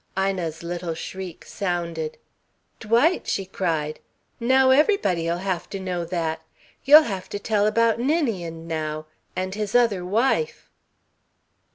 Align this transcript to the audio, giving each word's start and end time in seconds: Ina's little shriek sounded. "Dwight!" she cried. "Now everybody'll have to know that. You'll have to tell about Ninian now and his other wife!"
Ina's 0.17 0.63
little 0.63 0.95
shriek 0.95 1.45
sounded. 1.45 2.17
"Dwight!" 2.79 3.27
she 3.27 3.45
cried. 3.45 3.99
"Now 4.39 4.71
everybody'll 4.71 5.37
have 5.37 5.69
to 5.69 5.79
know 5.79 6.05
that. 6.05 6.41
You'll 6.83 7.03
have 7.03 7.29
to 7.29 7.37
tell 7.37 7.67
about 7.67 7.99
Ninian 7.99 8.67
now 8.67 9.05
and 9.35 9.53
his 9.53 9.75
other 9.75 10.03
wife!" 10.03 10.71